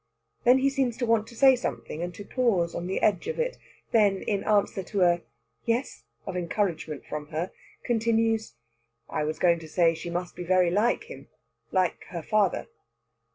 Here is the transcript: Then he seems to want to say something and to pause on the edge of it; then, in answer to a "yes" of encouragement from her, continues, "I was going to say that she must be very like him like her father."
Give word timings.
Then 0.45 0.57
he 0.57 0.69
seems 0.71 0.97
to 0.97 1.05
want 1.05 1.27
to 1.27 1.35
say 1.35 1.55
something 1.55 2.01
and 2.01 2.11
to 2.15 2.25
pause 2.25 2.73
on 2.73 2.87
the 2.87 3.03
edge 3.03 3.27
of 3.27 3.37
it; 3.37 3.59
then, 3.91 4.23
in 4.23 4.43
answer 4.45 4.81
to 4.81 5.03
a 5.03 5.21
"yes" 5.65 6.05
of 6.25 6.35
encouragement 6.35 7.05
from 7.05 7.27
her, 7.27 7.51
continues, 7.83 8.55
"I 9.09 9.23
was 9.23 9.37
going 9.37 9.59
to 9.59 9.69
say 9.69 9.91
that 9.91 9.97
she 9.99 10.09
must 10.09 10.35
be 10.35 10.43
very 10.43 10.71
like 10.71 11.03
him 11.03 11.27
like 11.71 12.05
her 12.05 12.23
father." 12.23 12.65